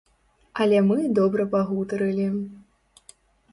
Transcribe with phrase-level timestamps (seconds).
[0.63, 2.27] Але мы добра пагутарылі.